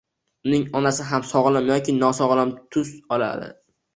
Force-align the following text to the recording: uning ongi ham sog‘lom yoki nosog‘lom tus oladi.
uning 0.45 0.63
ongi 0.79 1.03
ham 1.09 1.25
sog‘lom 1.31 1.69
yoki 1.71 1.95
nosog‘lom 1.99 2.57
tus 2.77 2.93
oladi. 3.19 3.53